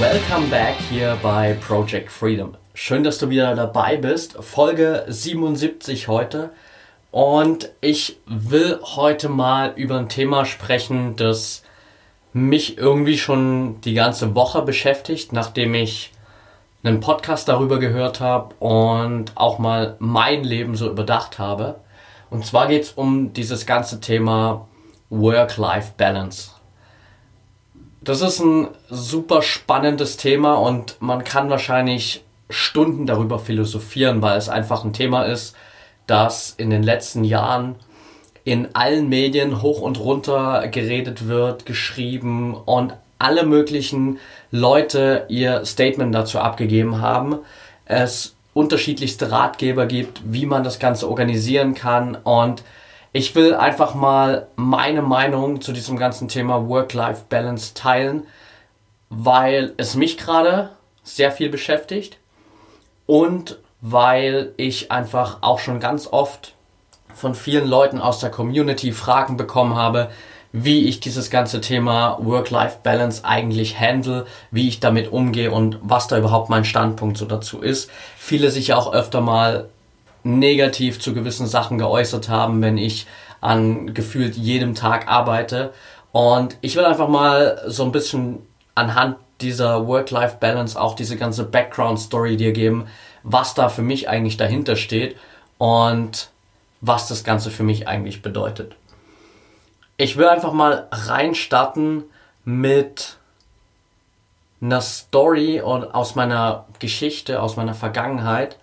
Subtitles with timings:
[0.00, 2.56] Welcome back hier bei Project Freedom.
[2.72, 4.34] Schön, dass du wieder dabei bist.
[4.34, 6.50] Folge 77 heute.
[7.10, 11.64] Und ich will heute mal über ein Thema sprechen, das
[12.32, 16.12] mich irgendwie schon die ganze Woche beschäftigt, nachdem ich
[16.84, 21.80] einen Podcast darüber gehört habe und auch mal mein Leben so überdacht habe.
[22.30, 24.68] Und zwar geht es um dieses ganze Thema
[25.10, 26.57] Work-Life-Balance.
[28.00, 34.48] Das ist ein super spannendes Thema und man kann wahrscheinlich Stunden darüber philosophieren, weil es
[34.48, 35.56] einfach ein Thema ist,
[36.06, 37.74] das in den letzten Jahren
[38.44, 44.18] in allen Medien hoch und runter geredet wird, geschrieben und alle möglichen
[44.50, 47.40] Leute ihr Statement dazu abgegeben haben.
[47.84, 52.62] Es unterschiedlichste Ratgeber gibt, wie man das Ganze organisieren kann und
[53.12, 58.26] ich will einfach mal meine Meinung zu diesem ganzen Thema Work-Life-Balance teilen,
[59.08, 60.70] weil es mich gerade
[61.02, 62.18] sehr viel beschäftigt
[63.06, 66.54] und weil ich einfach auch schon ganz oft
[67.14, 70.10] von vielen Leuten aus der Community Fragen bekommen habe,
[70.52, 76.18] wie ich dieses ganze Thema Work-Life-Balance eigentlich handle, wie ich damit umgehe und was da
[76.18, 77.90] überhaupt mein Standpunkt so dazu ist.
[78.16, 79.68] Viele sich ja auch öfter mal
[80.22, 83.06] negativ zu gewissen Sachen geäußert haben, wenn ich
[83.40, 85.72] an gefühlt jedem Tag arbeite.
[86.12, 92.36] Und ich will einfach mal so ein bisschen anhand dieser Work-Life-Balance auch diese ganze Background-Story
[92.36, 92.86] dir geben,
[93.22, 95.16] was da für mich eigentlich dahinter steht
[95.58, 96.30] und
[96.80, 98.76] was das Ganze für mich eigentlich bedeutet.
[99.96, 102.04] Ich will einfach mal reinstarten
[102.44, 103.18] mit
[104.60, 108.58] einer Story und aus meiner Geschichte, aus meiner Vergangenheit,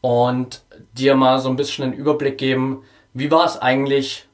[0.00, 0.60] und
[0.94, 4.26] dir mal so ein bisschen einen Überblick geben, wie war es eigentlich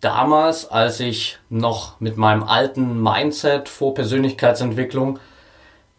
[0.00, 5.18] damals, als ich noch mit meinem alten Mindset vor Persönlichkeitsentwicklung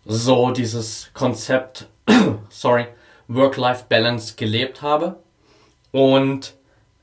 [0.06, 1.88] so dieses Konzept,
[2.50, 2.88] sorry,
[3.28, 5.18] Work-Life-Balance gelebt habe?
[5.91, 6.53] Und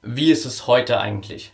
[0.03, 1.53] wie ist es heute eigentlich?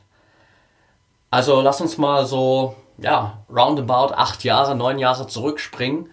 [1.31, 6.11] Also lass uns mal so, ja, roundabout acht Jahre, neun Jahre zurückspringen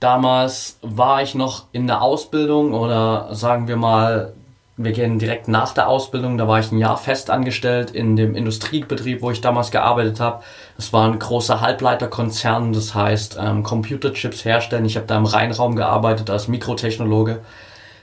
[0.00, 4.34] Damals war ich noch in der Ausbildung oder sagen wir mal,
[4.76, 6.36] wir gehen direkt nach der Ausbildung.
[6.36, 10.42] Da war ich ein Jahr fest angestellt in dem Industriebetrieb, wo ich damals gearbeitet habe.
[10.76, 14.84] Das war ein großer Halbleiterkonzern, das heißt ähm, Computerchips herstellen.
[14.84, 17.40] Ich habe da im Reinraum gearbeitet als Mikrotechnologe.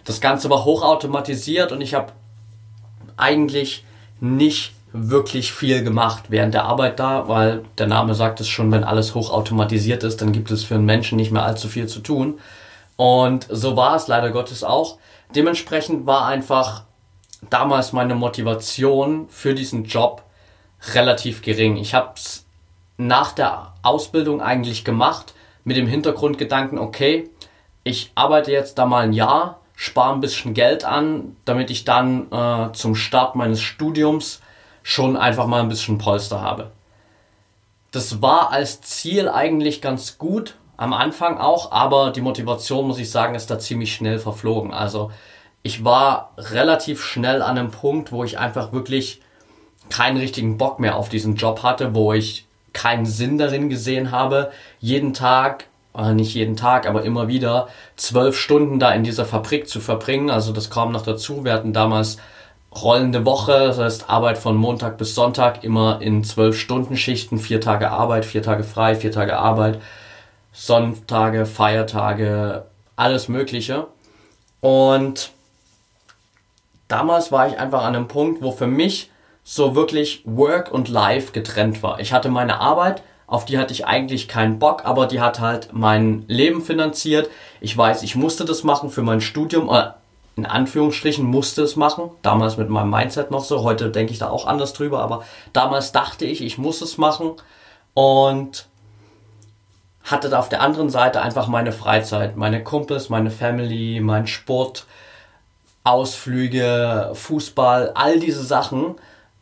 [0.03, 2.11] Das Ganze war hochautomatisiert und ich habe
[3.17, 3.85] eigentlich
[4.19, 8.83] nicht wirklich viel gemacht während der Arbeit da, weil der Name sagt es schon, wenn
[8.83, 12.39] alles hochautomatisiert ist, dann gibt es für einen Menschen nicht mehr allzu viel zu tun.
[12.95, 14.99] Und so war es leider Gottes auch.
[15.35, 16.83] Dementsprechend war einfach
[17.49, 20.23] damals meine Motivation für diesen Job
[20.93, 21.75] relativ gering.
[21.77, 22.45] Ich habe es
[22.97, 25.33] nach der Ausbildung eigentlich gemacht
[25.63, 27.31] mit dem Hintergrundgedanken, okay,
[27.83, 32.31] ich arbeite jetzt da mal ein Jahr, spare ein bisschen Geld an, damit ich dann
[32.31, 34.41] äh, zum Start meines Studiums
[34.83, 36.71] schon einfach mal ein bisschen Polster habe.
[37.91, 43.09] Das war als Ziel eigentlich ganz gut, am Anfang auch, aber die Motivation, muss ich
[43.09, 44.73] sagen, ist da ziemlich schnell verflogen.
[44.73, 45.11] Also
[45.61, 49.21] ich war relativ schnell an einem Punkt, wo ich einfach wirklich
[49.89, 54.51] keinen richtigen Bock mehr auf diesen Job hatte, wo ich keinen Sinn darin gesehen habe,
[54.79, 59.69] jeden Tag, äh, nicht jeden Tag, aber immer wieder zwölf Stunden da in dieser Fabrik
[59.69, 60.29] zu verbringen.
[60.29, 61.45] Also das kam noch dazu.
[61.45, 62.17] Wir hatten damals
[62.81, 67.61] rollende Woche, das heißt Arbeit von Montag bis Sonntag immer in zwölf Stunden Schichten, vier
[67.61, 69.79] Tage Arbeit, vier Tage frei, vier Tage Arbeit,
[70.51, 72.65] Sonntage, Feiertage,
[72.95, 73.87] alles Mögliche.
[74.61, 75.31] Und
[76.87, 79.11] damals war ich einfach an einem Punkt, wo für mich
[79.43, 81.99] so wirklich Work und Life getrennt war.
[81.99, 85.69] Ich hatte meine Arbeit, auf die hatte ich eigentlich keinen Bock, aber die hat halt
[85.73, 87.29] mein Leben finanziert.
[87.61, 89.89] Ich weiß, ich musste das machen für mein Studium, äh,
[90.35, 92.09] in Anführungsstrichen musste es machen.
[92.21, 93.63] Damals mit meinem Mindset noch so.
[93.63, 95.01] Heute denke ich da auch anders drüber.
[95.01, 97.33] Aber damals dachte ich, ich muss es machen.
[97.93, 98.67] Und
[100.03, 104.85] hatte da auf der anderen Seite einfach meine Freizeit, meine Kumpels, meine Family, mein Sport,
[105.83, 108.95] Ausflüge, Fußball, all diese Sachen.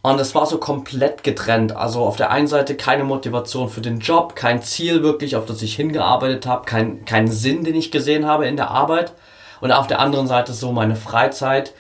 [0.04, 1.76] Und es war so komplett getrennt.
[1.76, 5.62] Also auf der einen Seite keine Motivation für den Job, kein Ziel wirklich, auf das
[5.62, 9.14] ich hingearbeitet habe, kein, kein Sinn, den ich gesehen habe in der Arbeit.
[9.62, 11.74] Und auf der anderen Seite so meine Freizeit,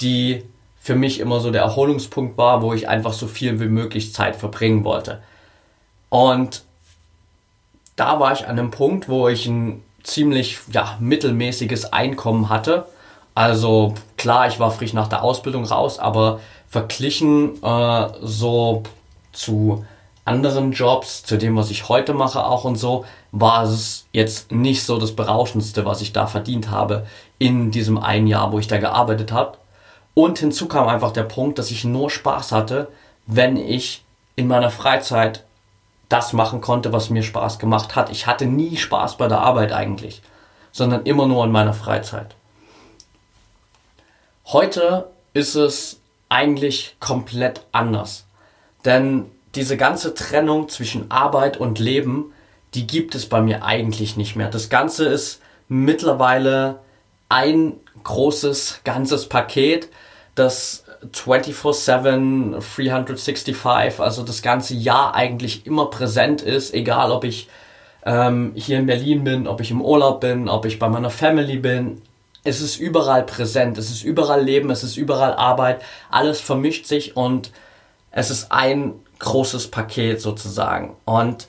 [0.00, 0.44] die
[0.80, 4.36] für mich immer so der Erholungspunkt war, wo ich einfach so viel wie möglich Zeit
[4.36, 5.22] verbringen wollte.
[6.08, 6.62] Und
[7.96, 12.86] da war ich an einem Punkt, wo ich ein ziemlich ja, mittelmäßiges Einkommen hatte.
[13.34, 18.82] Also klar, ich war frisch nach der Ausbildung raus, aber verglichen äh, so
[19.32, 19.84] zu
[20.28, 24.84] anderen Jobs, zu dem, was ich heute mache auch und so, war es jetzt nicht
[24.84, 27.06] so das Berauschendste, was ich da verdient habe
[27.38, 29.58] in diesem einen Jahr, wo ich da gearbeitet habe.
[30.14, 32.88] Und hinzu kam einfach der Punkt, dass ich nur Spaß hatte,
[33.26, 34.04] wenn ich
[34.36, 35.44] in meiner Freizeit
[36.08, 38.10] das machen konnte, was mir Spaß gemacht hat.
[38.10, 40.22] Ich hatte nie Spaß bei der Arbeit eigentlich,
[40.72, 42.34] sondern immer nur in meiner Freizeit.
[44.46, 48.26] Heute ist es eigentlich komplett anders.
[48.84, 52.32] Denn diese ganze Trennung zwischen Arbeit und Leben,
[52.74, 54.48] die gibt es bei mir eigentlich nicht mehr.
[54.48, 56.80] Das Ganze ist mittlerweile
[57.28, 57.74] ein
[58.04, 59.88] großes, ganzes Paket,
[60.34, 67.48] das 24-7, 365, also das ganze Jahr eigentlich immer präsent ist, egal ob ich
[68.04, 71.58] ähm, hier in Berlin bin, ob ich im Urlaub bin, ob ich bei meiner Family
[71.58, 72.02] bin,
[72.44, 77.16] es ist überall präsent, es ist überall Leben, es ist überall Arbeit, alles vermischt sich
[77.16, 77.52] und
[78.10, 80.96] es ist ein großes Paket sozusagen.
[81.04, 81.48] Und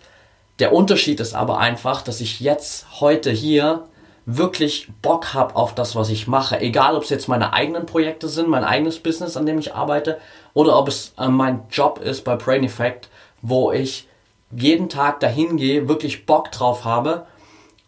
[0.59, 3.85] der Unterschied ist aber einfach, dass ich jetzt heute hier
[4.25, 6.59] wirklich Bock habe auf das, was ich mache.
[6.59, 10.19] Egal, ob es jetzt meine eigenen Projekte sind, mein eigenes Business, an dem ich arbeite,
[10.53, 13.09] oder ob es äh, mein Job ist bei Brain Effect,
[13.41, 14.07] wo ich
[14.51, 17.25] jeden Tag dahin gehe, wirklich Bock drauf habe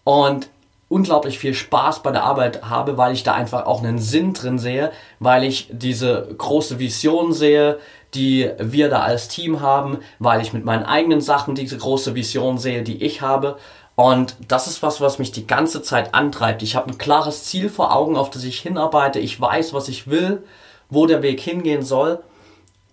[0.04, 0.50] und
[0.90, 4.60] unglaublich viel Spaß bei der Arbeit habe, weil ich da einfach auch einen Sinn drin
[4.60, 7.80] sehe, weil ich diese große Vision sehe,
[8.14, 12.58] die wir da als Team haben, weil ich mit meinen eigenen Sachen diese große Vision
[12.58, 13.58] sehe, die ich habe.
[13.96, 16.64] Und das ist was, was mich die ganze Zeit antreibt.
[16.64, 19.20] Ich habe ein klares Ziel vor Augen, auf das ich hinarbeite.
[19.20, 20.44] Ich weiß, was ich will,
[20.90, 22.22] wo der Weg hingehen soll.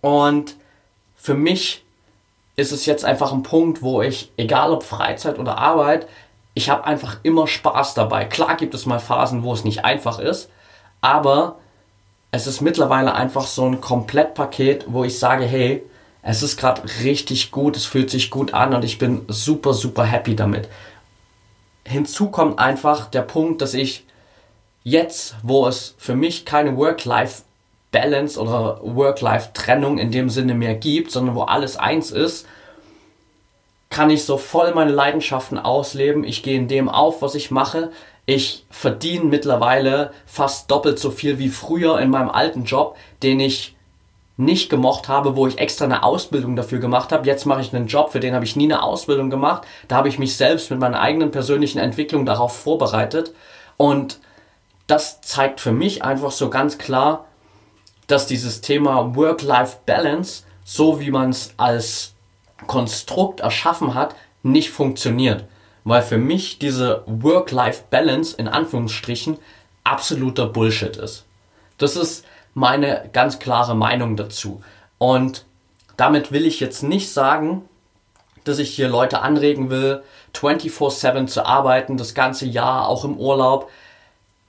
[0.00, 0.56] Und
[1.16, 1.84] für mich
[2.56, 6.08] ist es jetzt einfach ein Punkt, wo ich, egal ob Freizeit oder Arbeit,
[6.54, 8.24] ich habe einfach immer Spaß dabei.
[8.24, 10.50] Klar gibt es mal Phasen, wo es nicht einfach ist,
[11.00, 11.56] aber
[12.30, 15.82] es ist mittlerweile einfach so ein Komplettpaket, wo ich sage, hey,
[16.22, 20.04] es ist gerade richtig gut, es fühlt sich gut an und ich bin super, super
[20.04, 20.68] happy damit.
[21.86, 24.04] Hinzu kommt einfach der Punkt, dass ich
[24.84, 31.34] jetzt, wo es für mich keine Work-Life-Balance oder Work-Life-Trennung in dem Sinne mehr gibt, sondern
[31.34, 32.46] wo alles eins ist,
[33.90, 36.24] kann ich so voll meine Leidenschaften ausleben.
[36.24, 37.90] Ich gehe in dem auf, was ich mache.
[38.30, 43.74] Ich verdiene mittlerweile fast doppelt so viel wie früher in meinem alten Job, den ich
[44.36, 47.26] nicht gemocht habe, wo ich extra eine Ausbildung dafür gemacht habe.
[47.26, 49.62] Jetzt mache ich einen Job, für den habe ich nie eine Ausbildung gemacht.
[49.88, 53.32] Da habe ich mich selbst mit meiner eigenen persönlichen Entwicklung darauf vorbereitet.
[53.78, 54.20] Und
[54.86, 57.24] das zeigt für mich einfach so ganz klar,
[58.08, 62.12] dass dieses Thema Work-Life-Balance, so wie man es als
[62.66, 65.46] Konstrukt erschaffen hat, nicht funktioniert.
[65.88, 69.38] Weil für mich diese Work-Life-Balance in Anführungsstrichen
[69.84, 71.24] absoluter Bullshit ist.
[71.78, 74.60] Das ist meine ganz klare Meinung dazu.
[74.98, 75.46] Und
[75.96, 77.66] damit will ich jetzt nicht sagen,
[78.44, 80.02] dass ich hier Leute anregen will,
[80.34, 83.70] 24/7 zu arbeiten, das ganze Jahr, auch im Urlaub.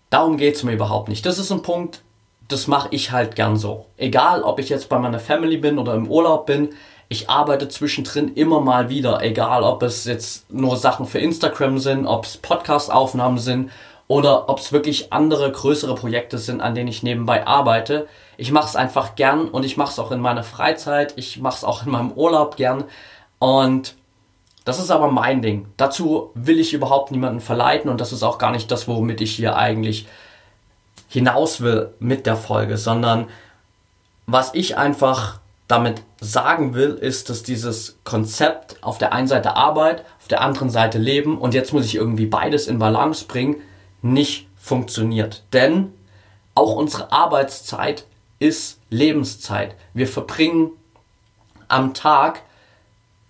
[0.10, 1.26] Darum geht es mir überhaupt nicht.
[1.26, 2.02] Das ist ein Punkt,
[2.50, 3.86] das mache ich halt gern so.
[3.96, 6.70] Egal, ob ich jetzt bei meiner Family bin oder im Urlaub bin,
[7.10, 12.06] ich arbeite zwischendrin immer mal wieder, egal ob es jetzt nur Sachen für Instagram sind,
[12.06, 13.72] ob es Podcast-Aufnahmen sind
[14.08, 18.08] oder ob es wirklich andere größere Projekte sind, an denen ich nebenbei arbeite.
[18.38, 21.58] Ich mache es einfach gern und ich mache es auch in meiner Freizeit, ich mache
[21.58, 22.84] es auch in meinem Urlaub gern
[23.40, 23.96] und
[24.64, 25.66] das ist aber mein Ding.
[25.78, 29.32] Dazu will ich überhaupt niemanden verleiten und das ist auch gar nicht das, womit ich
[29.32, 30.06] hier eigentlich
[31.08, 33.30] hinaus will mit der Folge, sondern
[34.28, 35.39] was ich einfach
[35.70, 40.72] damit sagen will, ist, dass dieses Konzept auf der einen Seite Arbeit, auf der anderen
[40.72, 43.58] Seite Leben und jetzt muss ich irgendwie beides in Balance bringen,
[44.02, 45.44] nicht funktioniert.
[45.54, 45.94] Denn
[46.56, 48.06] auch unsere Arbeitszeit
[48.40, 49.76] ist Lebenszeit.
[49.94, 50.72] Wir verbringen
[51.68, 52.42] am Tag,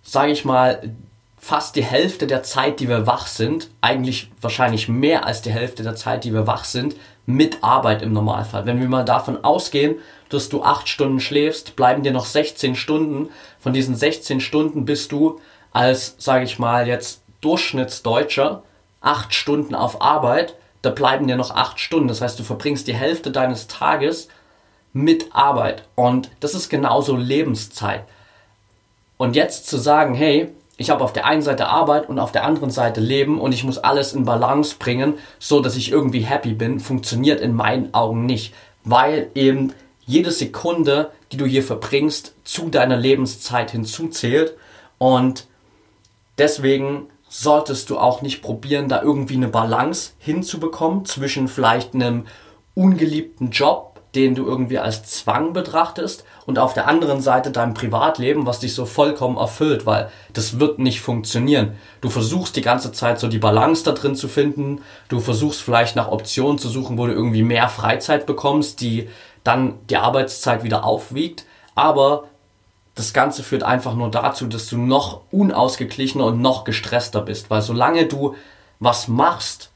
[0.02, 0.94] sage ich mal,
[1.40, 5.82] fast die Hälfte der Zeit, die wir wach sind, eigentlich wahrscheinlich mehr als die Hälfte
[5.82, 6.94] der Zeit, die wir wach sind,
[7.24, 8.66] mit Arbeit im Normalfall.
[8.66, 9.96] Wenn wir mal davon ausgehen,
[10.28, 13.30] dass du acht Stunden schläfst, bleiben dir noch 16 Stunden.
[13.58, 15.40] Von diesen 16 Stunden bist du
[15.72, 18.62] als, sage ich mal, jetzt Durchschnittsdeutscher
[19.00, 20.56] acht Stunden auf Arbeit.
[20.82, 22.08] Da bleiben dir noch acht Stunden.
[22.08, 24.28] Das heißt, du verbringst die Hälfte deines Tages
[24.92, 25.84] mit Arbeit.
[25.94, 28.04] Und das ist genauso Lebenszeit.
[29.16, 32.42] Und jetzt zu sagen, hey, ich habe auf der einen Seite Arbeit und auf der
[32.42, 36.54] anderen Seite Leben und ich muss alles in Balance bringen, so dass ich irgendwie happy
[36.54, 39.74] bin, funktioniert in meinen Augen nicht, weil eben
[40.06, 44.56] jede Sekunde, die du hier verbringst, zu deiner Lebenszeit hinzuzählt
[44.96, 45.48] und
[46.38, 52.24] deswegen solltest du auch nicht probieren, da irgendwie eine Balance hinzubekommen zwischen vielleicht einem
[52.74, 58.46] ungeliebten Job den du irgendwie als Zwang betrachtest und auf der anderen Seite dein Privatleben,
[58.46, 61.76] was dich so vollkommen erfüllt, weil das wird nicht funktionieren.
[62.00, 65.94] Du versuchst die ganze Zeit so die Balance da drin zu finden, du versuchst vielleicht
[65.94, 69.08] nach Optionen zu suchen, wo du irgendwie mehr Freizeit bekommst, die
[69.44, 72.24] dann die Arbeitszeit wieder aufwiegt, aber
[72.96, 77.62] das Ganze führt einfach nur dazu, dass du noch unausgeglichener und noch gestresster bist, weil
[77.62, 78.34] solange du
[78.80, 79.70] was machst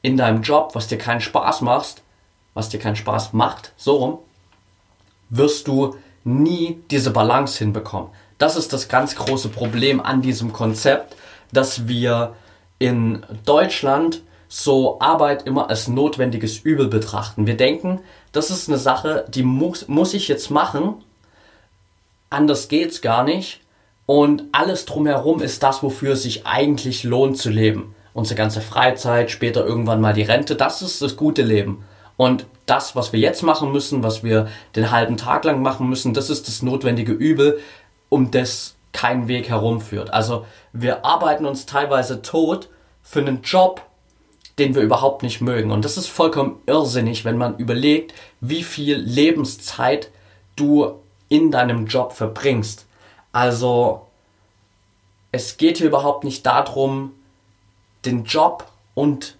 [0.00, 2.02] in deinem Job, was dir keinen Spaß macht,
[2.54, 4.18] was dir keinen Spaß macht, so rum,
[5.28, 8.08] wirst du nie diese Balance hinbekommen.
[8.38, 11.16] Das ist das ganz große Problem an diesem Konzept,
[11.52, 12.34] dass wir
[12.78, 17.46] in Deutschland so Arbeit immer als notwendiges Übel betrachten.
[17.46, 18.00] Wir denken,
[18.32, 21.02] das ist eine Sache, die muss, muss ich jetzt machen,
[22.30, 23.60] anders geht's gar nicht
[24.06, 27.94] und alles drumherum ist das, wofür es sich eigentlich lohnt zu leben.
[28.12, 31.84] Unsere ganze Freizeit, später irgendwann mal die Rente, das ist das gute Leben.
[32.16, 36.14] Und das, was wir jetzt machen müssen, was wir den halben Tag lang machen müssen,
[36.14, 37.60] das ist das notwendige Übel,
[38.08, 40.10] um das kein Weg herumführt.
[40.12, 42.68] Also wir arbeiten uns teilweise tot
[43.02, 43.82] für einen Job,
[44.58, 45.72] den wir überhaupt nicht mögen.
[45.72, 50.10] Und das ist vollkommen irrsinnig, wenn man überlegt, wie viel Lebenszeit
[50.56, 52.86] du in deinem Job verbringst.
[53.32, 54.06] Also
[55.32, 57.12] es geht hier überhaupt nicht darum,
[58.04, 59.36] den Job und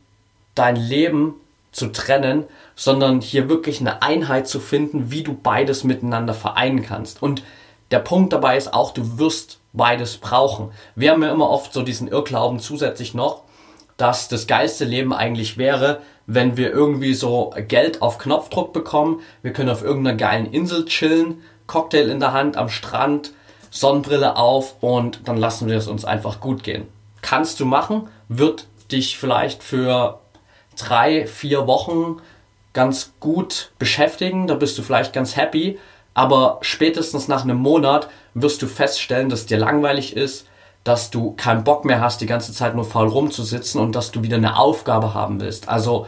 [0.56, 1.34] dein Leben
[1.74, 2.44] zu trennen,
[2.76, 7.22] sondern hier wirklich eine Einheit zu finden, wie du beides miteinander vereinen kannst.
[7.22, 7.42] Und
[7.90, 10.70] der Punkt dabei ist auch, du wirst beides brauchen.
[10.94, 13.42] Wir haben ja immer oft so diesen Irrglauben zusätzlich noch,
[13.96, 19.52] dass das geilste Leben eigentlich wäre, wenn wir irgendwie so Geld auf Knopfdruck bekommen, wir
[19.52, 23.32] können auf irgendeiner geilen Insel chillen, Cocktail in der Hand am Strand,
[23.70, 26.86] Sonnenbrille auf und dann lassen wir es uns einfach gut gehen.
[27.20, 30.20] Kannst du machen, wird dich vielleicht für
[30.76, 32.20] drei, vier Wochen
[32.72, 35.78] ganz gut beschäftigen, da bist du vielleicht ganz happy,
[36.12, 40.46] aber spätestens nach einem Monat wirst du feststellen, dass dir langweilig ist,
[40.84, 44.22] dass du keinen Bock mehr hast, die ganze Zeit nur faul rumzusitzen und dass du
[44.22, 45.68] wieder eine Aufgabe haben willst.
[45.68, 46.06] Also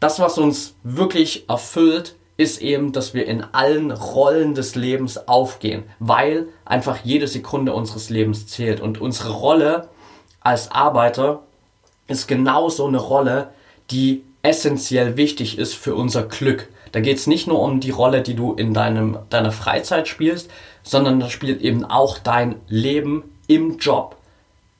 [0.00, 5.84] das, was uns wirklich erfüllt, ist eben, dass wir in allen Rollen des Lebens aufgehen,
[5.98, 8.80] weil einfach jede Sekunde unseres Lebens zählt.
[8.80, 9.88] Und unsere Rolle
[10.40, 11.42] als Arbeiter
[12.08, 13.50] ist genau so eine Rolle,
[13.90, 16.68] die essentiell wichtig ist für unser Glück.
[16.92, 20.50] Da geht es nicht nur um die Rolle, die du in deinem, deiner Freizeit spielst,
[20.82, 24.16] sondern da spielt eben auch dein Leben im Job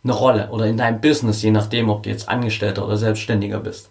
[0.04, 3.90] eine Rolle oder in deinem Business, je nachdem, ob du jetzt Angestellter oder Selbstständiger bist.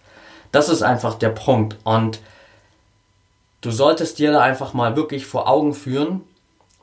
[0.51, 1.77] Das ist einfach der Punkt.
[1.83, 2.19] Und
[3.61, 6.21] du solltest dir da einfach mal wirklich vor Augen führen,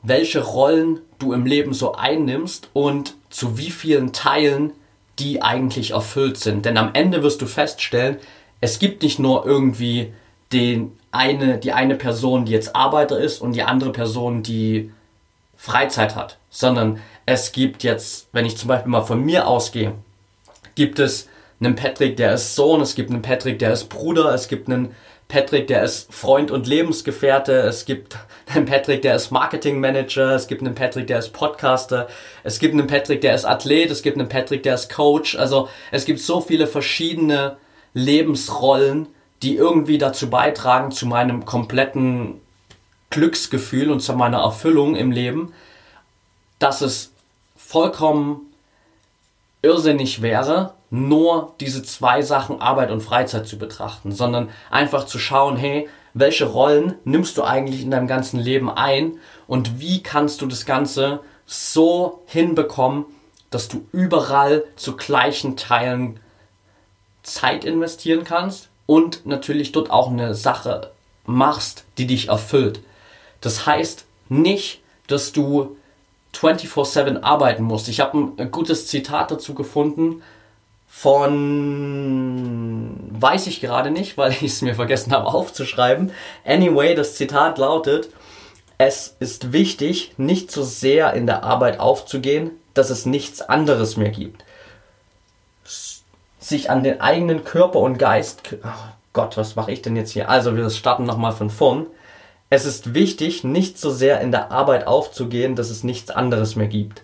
[0.03, 4.71] welche Rollen du im Leben so einnimmst und zu wie vielen Teilen
[5.19, 6.65] die eigentlich erfüllt sind.
[6.65, 8.17] Denn am Ende wirst du feststellen,
[8.61, 10.13] es gibt nicht nur irgendwie
[10.51, 14.91] den eine, die eine Person, die jetzt Arbeiter ist und die andere Person, die
[15.55, 19.93] Freizeit hat, sondern es gibt jetzt, wenn ich zum Beispiel mal von mir ausgehe,
[20.75, 21.29] gibt es
[21.59, 24.93] einen Patrick, der ist Sohn, es gibt einen Patrick, der ist Bruder, es gibt einen
[25.27, 28.17] Patrick, der ist Freund und Lebensgefährte, es gibt
[28.53, 32.07] einen Patrick, der ist Marketingmanager, es gibt einen Patrick, der ist Podcaster,
[32.43, 35.67] es gibt einen Patrick, der ist Athlet, es gibt einen Patrick, der ist Coach, also
[35.91, 37.57] es gibt so viele verschiedene
[37.93, 39.07] Lebensrollen,
[39.41, 42.39] die irgendwie dazu beitragen zu meinem kompletten
[43.09, 45.53] Glücksgefühl und zu meiner Erfüllung im Leben,
[46.59, 47.11] dass es
[47.55, 48.53] vollkommen
[49.61, 55.57] irrsinnig wäre, nur diese zwei Sachen Arbeit und Freizeit zu betrachten, sondern einfach zu schauen,
[55.57, 60.45] hey, welche Rollen nimmst du eigentlich in deinem ganzen Leben ein und wie kannst du
[60.45, 63.05] das Ganze so hinbekommen,
[63.49, 66.19] dass du überall zu gleichen Teilen
[67.23, 70.91] Zeit investieren kannst und natürlich dort auch eine Sache
[71.25, 72.79] machst, die dich erfüllt.
[73.41, 75.75] Das heißt nicht, dass du
[76.33, 77.87] 24/7 arbeiten musst.
[77.89, 80.21] Ich habe ein gutes Zitat dazu gefunden
[80.97, 86.13] von weiß ich gerade nicht, weil ich es mir vergessen habe aufzuschreiben.
[86.45, 88.09] Anyway, das Zitat lautet:
[88.77, 94.09] Es ist wichtig, nicht so sehr in der Arbeit aufzugehen, dass es nichts anderes mehr
[94.09, 94.45] gibt.
[96.39, 98.55] Sich an den eigenen Körper und Geist.
[98.63, 98.69] Oh
[99.11, 100.29] Gott, was mache ich denn jetzt hier?
[100.29, 101.87] Also, wir starten nochmal von vorn.
[102.49, 106.67] Es ist wichtig, nicht so sehr in der Arbeit aufzugehen, dass es nichts anderes mehr
[106.67, 107.01] gibt.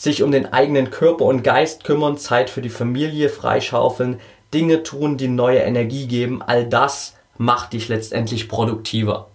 [0.00, 4.18] Sich um den eigenen Körper und Geist kümmern, Zeit für die Familie freischaufeln,
[4.54, 9.28] Dinge tun, die neue Energie geben, all das macht dich letztendlich produktiver.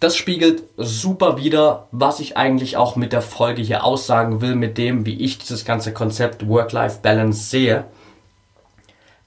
[0.00, 4.78] Das spiegelt super wider, was ich eigentlich auch mit der Folge hier aussagen will, mit
[4.78, 7.84] dem, wie ich dieses ganze Konzept Work-Life-Balance sehe,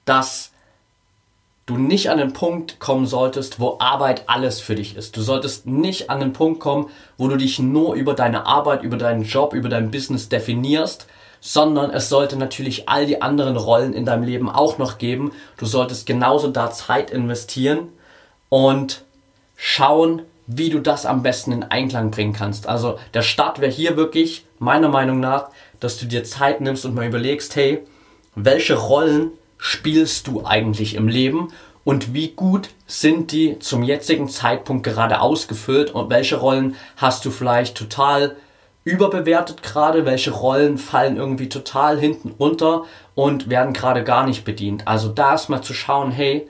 [0.04, 0.49] dass
[1.70, 5.16] du nicht an den Punkt kommen solltest, wo Arbeit alles für dich ist.
[5.16, 8.96] Du solltest nicht an den Punkt kommen, wo du dich nur über deine Arbeit, über
[8.96, 11.06] deinen Job, über dein Business definierst,
[11.40, 15.30] sondern es sollte natürlich all die anderen Rollen in deinem Leben auch noch geben.
[15.58, 17.88] Du solltest genauso da Zeit investieren
[18.48, 19.04] und
[19.56, 22.66] schauen, wie du das am besten in Einklang bringen kannst.
[22.66, 26.96] Also der Start wäre hier wirklich, meiner Meinung nach, dass du dir Zeit nimmst und
[26.96, 27.86] mal überlegst, hey,
[28.34, 31.52] welche Rollen spielst du eigentlich im Leben
[31.84, 37.30] und wie gut sind die zum jetzigen Zeitpunkt gerade ausgefüllt und welche Rollen hast du
[37.30, 38.36] vielleicht total
[38.84, 44.88] überbewertet gerade, welche Rollen fallen irgendwie total hinten runter und werden gerade gar nicht bedient.
[44.88, 46.48] Also da erstmal zu schauen, hey,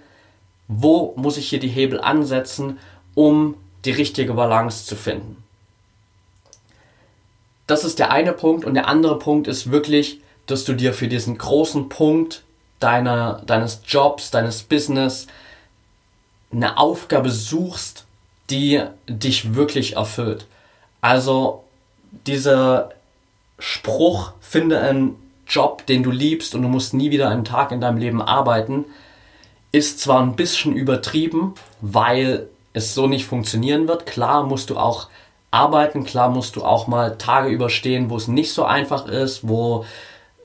[0.68, 2.78] wo muss ich hier die Hebel ansetzen,
[3.16, 5.42] um die richtige Balance zu finden.
[7.66, 11.08] Das ist der eine Punkt und der andere Punkt ist wirklich, dass du dir für
[11.08, 12.44] diesen großen Punkt
[12.80, 15.26] deiner, deines Jobs, deines Business
[16.52, 18.06] eine Aufgabe suchst,
[18.50, 20.46] die dich wirklich erfüllt.
[21.00, 21.64] Also
[22.26, 22.90] dieser
[23.58, 27.80] Spruch, finde einen Job, den du liebst und du musst nie wieder einen Tag in
[27.80, 28.84] deinem Leben arbeiten,
[29.72, 34.06] ist zwar ein bisschen übertrieben, weil es so nicht funktionieren wird.
[34.06, 35.08] Klar musst du auch
[35.50, 39.84] arbeiten, klar musst du auch mal Tage überstehen, wo es nicht so einfach ist, wo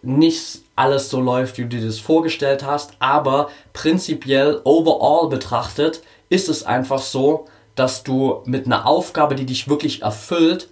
[0.01, 6.50] nicht alles so läuft, wie du dir das vorgestellt hast, aber prinzipiell overall betrachtet ist
[6.50, 10.70] es einfach so, dass du mit einer Aufgabe, die dich wirklich erfüllt,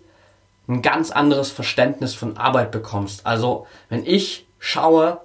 [0.68, 3.26] ein ganz anderes Verständnis von Arbeit bekommst.
[3.26, 5.20] Also, wenn ich schaue,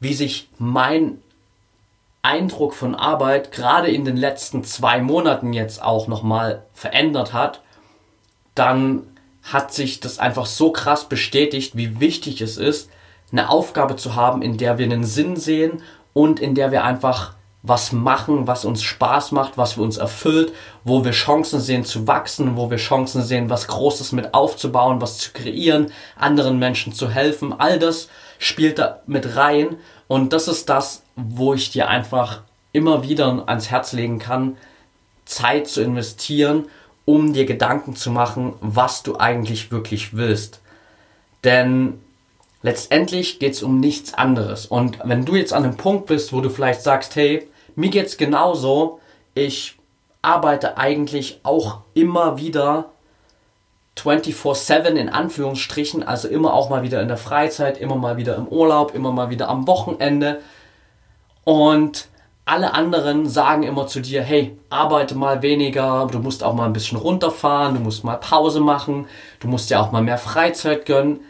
[0.00, 1.22] wie sich mein
[2.22, 7.60] Eindruck von Arbeit gerade in den letzten zwei Monaten jetzt auch nochmal verändert hat,
[8.54, 9.06] dann
[9.42, 12.88] hat sich das einfach so krass bestätigt, wie wichtig es ist,
[13.34, 17.34] eine Aufgabe zu haben, in der wir einen Sinn sehen und in der wir einfach
[17.62, 20.52] was machen, was uns Spaß macht, was uns erfüllt,
[20.84, 25.18] wo wir Chancen sehen zu wachsen, wo wir Chancen sehen, was Großes mit aufzubauen, was
[25.18, 27.58] zu kreieren, anderen Menschen zu helfen.
[27.58, 32.42] All das spielt da mit rein und das ist das, wo ich dir einfach
[32.72, 34.56] immer wieder ans Herz legen kann,
[35.24, 36.66] Zeit zu investieren,
[37.04, 40.60] um dir Gedanken zu machen, was du eigentlich wirklich willst.
[41.44, 41.98] Denn
[42.64, 44.64] letztendlich geht es um nichts anderes.
[44.64, 47.46] Und wenn du jetzt an einem Punkt bist, wo du vielleicht sagst, hey,
[47.76, 49.00] mir geht's genauso.
[49.34, 49.76] Ich
[50.22, 52.86] arbeite eigentlich auch immer wieder
[53.98, 58.48] 24-7 in Anführungsstrichen, also immer auch mal wieder in der Freizeit, immer mal wieder im
[58.48, 60.40] Urlaub, immer mal wieder am Wochenende.
[61.44, 62.08] Und
[62.46, 66.72] alle anderen sagen immer zu dir, hey, arbeite mal weniger, du musst auch mal ein
[66.72, 69.06] bisschen runterfahren, du musst mal Pause machen,
[69.40, 71.20] du musst dir auch mal mehr Freizeit gönnen.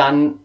[0.00, 0.40] Dann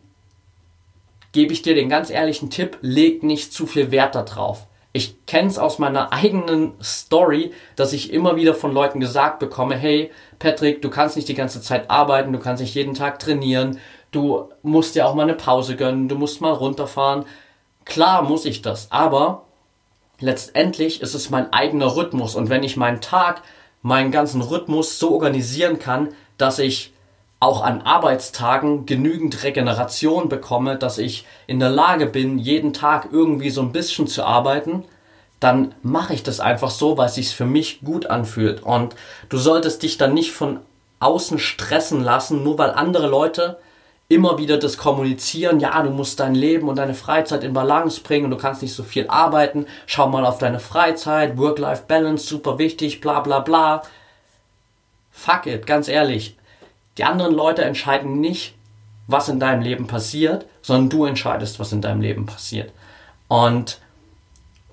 [1.32, 4.68] gebe ich dir den ganz ehrlichen Tipp, leg nicht zu viel Wert darauf.
[4.92, 9.78] Ich kenne es aus meiner eigenen Story, dass ich immer wieder von Leuten gesagt bekomme,
[9.78, 13.80] hey Patrick, du kannst nicht die ganze Zeit arbeiten, du kannst nicht jeden Tag trainieren,
[14.12, 17.24] du musst dir auch mal eine Pause gönnen, du musst mal runterfahren.
[17.86, 19.46] Klar muss ich das, aber
[20.20, 23.42] letztendlich ist es mein eigener Rhythmus und wenn ich meinen Tag,
[23.82, 26.92] meinen ganzen Rhythmus so organisieren kann, dass ich
[27.46, 33.52] auch an Arbeitstagen genügend Regeneration bekomme, dass ich in der Lage bin, jeden Tag irgendwie
[33.52, 34.84] so ein bisschen zu arbeiten,
[35.40, 38.64] dann mache ich das einfach so, weil es sich für mich gut anfühlt.
[38.64, 38.96] Und
[39.30, 40.60] du solltest dich dann nicht von
[41.00, 43.60] außen stressen lassen, nur weil andere Leute
[44.08, 48.26] immer wieder das kommunizieren, ja, du musst dein Leben und deine Freizeit in Balance bringen
[48.26, 53.02] und du kannst nicht so viel arbeiten, schau mal auf deine Freizeit, Work-Life-Balance, super wichtig,
[53.02, 53.84] bla bla bla.
[55.12, 56.38] Fuck it, ganz ehrlich
[56.98, 58.56] die anderen Leute entscheiden nicht,
[59.08, 62.72] was in deinem Leben passiert, sondern du entscheidest, was in deinem Leben passiert.
[63.28, 63.80] Und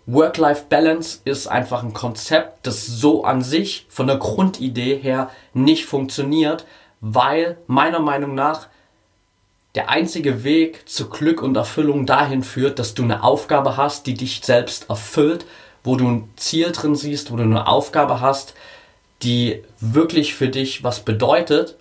[0.06, 6.66] Work-Life-Balance ist einfach ein Konzept, das so an sich von der Grundidee her nicht funktioniert,
[7.00, 8.68] weil meiner Meinung nach
[9.74, 14.14] der einzige Weg zu Glück und Erfüllung dahin führt, dass du eine Aufgabe hast, die
[14.14, 15.46] dich selbst erfüllt,
[15.82, 18.54] wo du ein Ziel drin siehst, wo du eine Aufgabe hast,
[19.22, 21.76] die wirklich für dich was bedeutet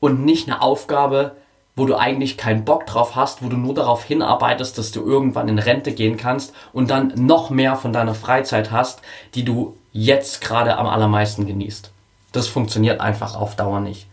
[0.00, 1.36] und nicht eine Aufgabe,
[1.76, 5.48] wo du eigentlich keinen Bock drauf hast, wo du nur darauf hinarbeitest, dass du irgendwann
[5.48, 9.00] in Rente gehen kannst und dann noch mehr von deiner Freizeit hast,
[9.34, 11.90] die du jetzt gerade am allermeisten genießt.
[12.32, 14.06] Das funktioniert einfach auf Dauer nicht.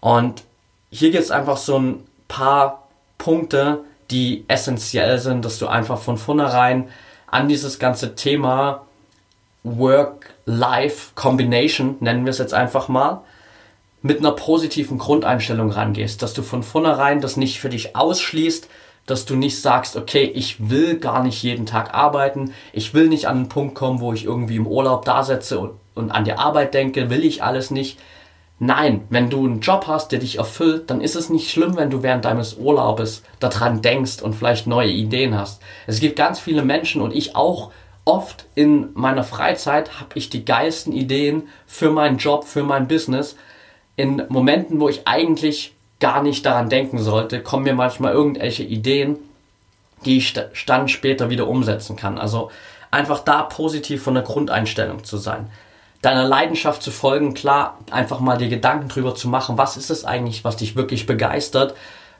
[0.00, 0.42] Und
[0.90, 6.16] hier gibt es einfach so ein paar Punkte, die essentiell sind, dass du einfach von
[6.16, 6.88] vornherein
[7.26, 8.86] an dieses ganze Thema
[9.64, 13.20] Work-Life-Combination, nennen wir es jetzt einfach mal,
[14.06, 18.68] mit einer positiven Grundeinstellung rangehst, dass du von vornherein das nicht für dich ausschließt,
[19.04, 23.26] dass du nicht sagst, okay, ich will gar nicht jeden Tag arbeiten, ich will nicht
[23.26, 26.32] an einen Punkt kommen, wo ich irgendwie im Urlaub da sitze und, und an die
[26.32, 27.98] Arbeit denke, will ich alles nicht.
[28.58, 31.90] Nein, wenn du einen Job hast, der dich erfüllt, dann ist es nicht schlimm, wenn
[31.90, 35.60] du während deines Urlaubes daran denkst und vielleicht neue Ideen hast.
[35.86, 37.70] Es gibt ganz viele Menschen und ich auch
[38.06, 43.36] oft in meiner Freizeit habe ich die geilsten Ideen für meinen Job, für mein Business.
[43.96, 49.16] In Momenten, wo ich eigentlich gar nicht daran denken sollte, kommen mir manchmal irgendwelche Ideen,
[50.04, 50.34] die ich
[50.66, 52.18] dann später wieder umsetzen kann.
[52.18, 52.50] Also
[52.90, 55.50] einfach da positiv von der Grundeinstellung zu sein.
[56.02, 60.04] Deiner Leidenschaft zu folgen, klar, einfach mal dir Gedanken drüber zu machen, was ist es
[60.04, 61.74] eigentlich, was dich wirklich begeistert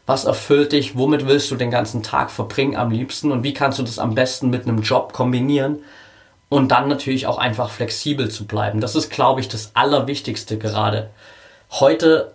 [0.06, 0.96] was erfüllt dich?
[0.96, 3.32] Womit willst du den ganzen Tag verbringen am liebsten?
[3.32, 5.80] Und wie kannst du das am besten mit einem Job kombinieren?
[6.48, 8.80] Und dann natürlich auch einfach flexibel zu bleiben.
[8.80, 11.10] Das ist, glaube ich, das Allerwichtigste gerade.
[11.70, 12.35] Heute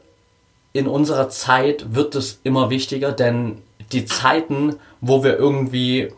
[0.74, 6.14] in unserer Zeit wird es immer wichtiger, denn die Zeiten, wo wir irgendwie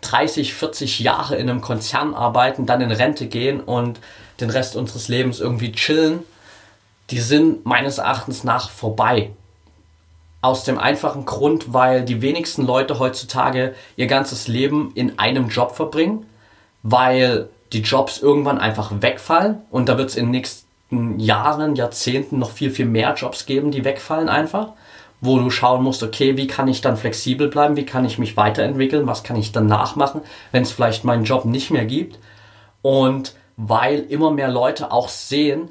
[0.00, 4.00] 30, 40 Jahre in einem Konzern arbeiten, dann in Rente gehen und
[4.40, 6.20] den Rest unseres Lebens irgendwie chillen,
[7.10, 9.30] die sind meines Erachtens nach vorbei.
[10.42, 15.74] Aus dem einfachen Grund, weil die wenigsten Leute heutzutage ihr ganzes Leben in einem Job
[15.74, 16.26] verbringen,
[16.82, 22.38] weil die Jobs irgendwann einfach wegfallen und da wird es in den nächsten Jahren, Jahrzehnten
[22.38, 24.72] noch viel, viel mehr Jobs geben, die wegfallen einfach,
[25.20, 28.36] wo du schauen musst, okay, wie kann ich dann flexibel bleiben, wie kann ich mich
[28.36, 30.20] weiterentwickeln, was kann ich danach machen,
[30.52, 32.18] wenn es vielleicht meinen Job nicht mehr gibt
[32.82, 35.70] und weil immer mehr Leute auch sehen,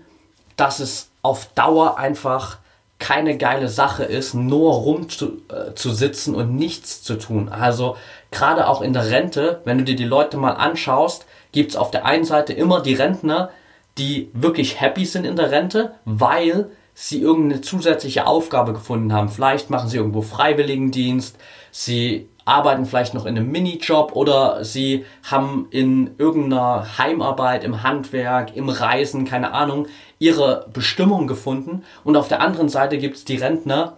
[0.58, 2.58] dass es auf Dauer einfach
[2.98, 7.50] keine geile Sache ist, nur rum zu, äh, und nichts zu tun.
[7.50, 7.98] Also
[8.32, 11.92] gerade auch in der Rente, wenn du dir die Leute mal anschaust, gibt es auf
[11.92, 13.50] der einen Seite immer die Rentner,
[13.98, 19.30] die wirklich happy sind in der Rente, weil sie irgendeine zusätzliche Aufgabe gefunden haben.
[19.30, 21.38] Vielleicht machen sie irgendwo Freiwilligendienst,
[21.72, 28.56] sie arbeiten vielleicht noch in einem Minijob oder sie haben in irgendeiner Heimarbeit, im Handwerk,
[28.56, 29.88] im Reisen, keine Ahnung,
[30.20, 31.84] ihre Bestimmung gefunden.
[32.04, 33.98] Und auf der anderen Seite gibt es die Rentner,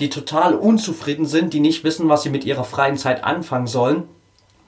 [0.00, 4.04] die total unzufrieden sind, die nicht wissen, was sie mit ihrer freien Zeit anfangen sollen,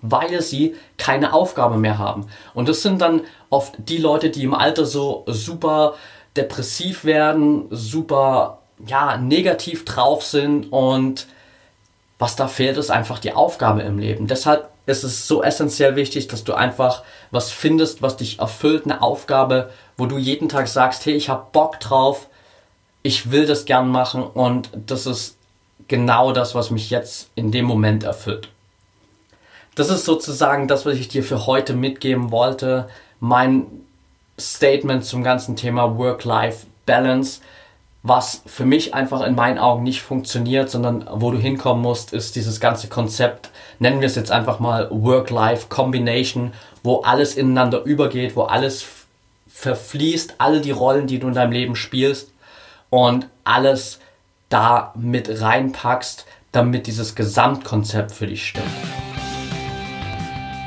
[0.02, 2.26] weil sie keine Aufgabe mehr haben.
[2.54, 5.94] Und das sind dann oft die Leute, die im Alter so super
[6.36, 11.26] depressiv werden, super ja, negativ drauf sind und
[12.18, 14.26] was da fehlt, ist einfach die Aufgabe im Leben.
[14.26, 19.02] Deshalb ist es so essentiell wichtig, dass du einfach was findest, was dich erfüllt, eine
[19.02, 22.28] Aufgabe, wo du jeden Tag sagst, hey, ich habe Bock drauf,
[23.02, 25.36] ich will das gern machen und das ist
[25.88, 28.48] genau das, was mich jetzt in dem Moment erfüllt.
[29.80, 32.90] Das ist sozusagen das, was ich dir für heute mitgeben wollte.
[33.18, 33.64] Mein
[34.38, 37.40] Statement zum ganzen Thema Work-Life-Balance
[38.02, 42.36] was für mich einfach in meinen Augen nicht funktioniert, sondern wo du hinkommen musst, ist
[42.36, 48.42] dieses ganze Konzept, nennen wir es jetzt einfach mal Work-Life-Combination, wo alles ineinander übergeht, wo
[48.42, 48.84] alles
[49.48, 52.32] verfließt, alle die Rollen, die du in deinem Leben spielst
[52.90, 53.98] und alles
[54.50, 58.66] da mit reinpackst, damit dieses Gesamtkonzept für dich stimmt.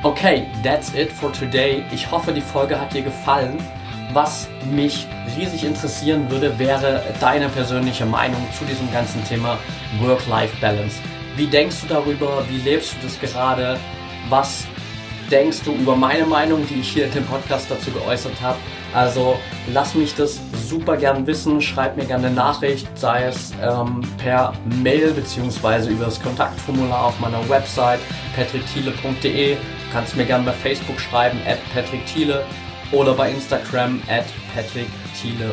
[0.03, 1.81] Okay, that's it for today.
[1.93, 3.57] Ich hoffe, die Folge hat dir gefallen.
[4.11, 9.57] Was mich riesig interessieren würde, wäre deine persönliche Meinung zu diesem ganzen Thema
[10.01, 10.97] Work-Life-Balance.
[11.37, 12.43] Wie denkst du darüber?
[12.49, 13.79] Wie lebst du das gerade?
[14.27, 14.65] Was
[15.34, 18.58] denkst du über meine Meinung, die ich hier in dem Podcast dazu geäußert habe?
[18.93, 19.39] Also
[19.74, 21.60] lass mich das super gern wissen.
[21.60, 25.89] Schreib mir gerne eine Nachricht, sei es ähm, per Mail bzw.
[25.89, 28.00] über das Kontaktformular auf meiner Website
[28.36, 29.56] patrickthiele.de.
[29.56, 29.60] Du
[29.91, 32.46] kannst mir gerne bei Facebook schreiben, at patrickthiele
[32.91, 35.52] oder bei Instagram at patrickthiele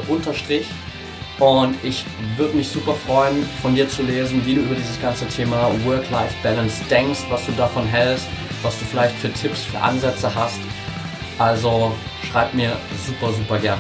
[1.39, 2.05] Und ich
[2.37, 6.83] würde mich super freuen, von dir zu lesen, wie du über dieses ganze Thema Work-Life-Balance
[6.91, 8.27] denkst, was du davon hältst,
[8.63, 10.61] was du vielleicht für Tipps, für Ansätze hast.
[11.39, 11.93] Also
[12.31, 13.79] schreib mir super, super gern.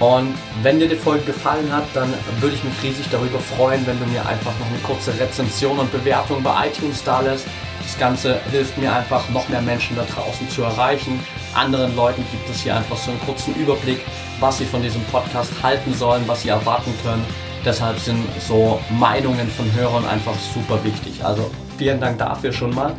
[0.00, 3.98] Und wenn dir die Folge gefallen hat, dann würde ich mich riesig darüber freuen, wenn
[3.98, 7.46] du mir einfach noch eine kurze Rezension und Bewertung bei iTunes da lässt.
[7.82, 11.20] Das Ganze hilft mir einfach, noch mehr Menschen da draußen zu erreichen.
[11.54, 14.00] Anderen Leuten gibt es hier einfach so einen kurzen Überblick,
[14.38, 17.24] was sie von diesem Podcast halten sollen, was sie erwarten können.
[17.62, 21.22] Deshalb sind so Meinungen von Hörern einfach super wichtig.
[21.22, 22.94] Also vielen Dank dafür schon mal.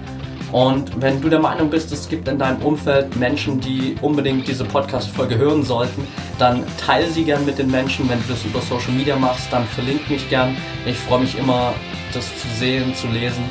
[0.51, 4.65] Und wenn du der Meinung bist, es gibt in deinem Umfeld Menschen, die unbedingt diese
[4.65, 6.05] Podcast-Folge hören sollten,
[6.37, 8.09] dann teile sie gern mit den Menschen.
[8.09, 10.57] Wenn du das über Social Media machst, dann verlink mich gern.
[10.85, 11.73] Ich freue mich immer,
[12.13, 13.43] das zu sehen, zu lesen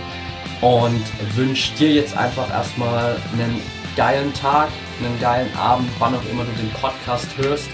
[0.60, 1.02] und
[1.36, 3.60] wünsche dir jetzt einfach erstmal einen
[3.96, 4.68] geilen Tag,
[5.02, 7.68] einen geilen Abend, wann auch immer du den Podcast hörst.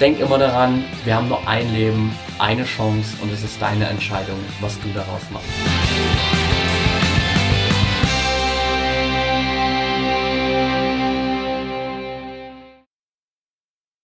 [0.00, 4.38] Denk immer daran, wir haben nur ein Leben, eine Chance und es ist deine Entscheidung,
[4.60, 5.48] was du daraus machst.